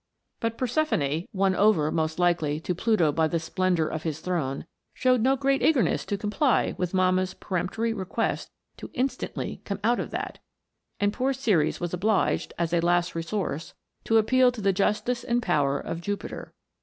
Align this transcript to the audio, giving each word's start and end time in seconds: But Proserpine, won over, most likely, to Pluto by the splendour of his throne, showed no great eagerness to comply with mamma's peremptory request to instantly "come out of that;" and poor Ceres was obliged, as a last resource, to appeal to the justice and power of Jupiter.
But 0.39 0.57
Proserpine, 0.57 1.27
won 1.31 1.53
over, 1.53 1.91
most 1.91 2.17
likely, 2.17 2.59
to 2.61 2.73
Pluto 2.73 3.11
by 3.11 3.27
the 3.27 3.39
splendour 3.39 3.85
of 3.87 4.01
his 4.01 4.19
throne, 4.19 4.65
showed 4.95 5.21
no 5.21 5.35
great 5.35 5.61
eagerness 5.61 6.05
to 6.05 6.17
comply 6.17 6.73
with 6.75 6.95
mamma's 6.95 7.35
peremptory 7.35 7.93
request 7.93 8.49
to 8.77 8.89
instantly 8.95 9.61
"come 9.63 9.79
out 9.83 9.99
of 9.99 10.09
that;" 10.09 10.39
and 10.99 11.13
poor 11.13 11.33
Ceres 11.33 11.79
was 11.79 11.93
obliged, 11.93 12.51
as 12.57 12.73
a 12.73 12.79
last 12.81 13.13
resource, 13.13 13.75
to 14.05 14.17
appeal 14.17 14.51
to 14.51 14.59
the 14.61 14.73
justice 14.73 15.23
and 15.23 15.39
power 15.39 15.79
of 15.79 16.01
Jupiter. 16.01 16.55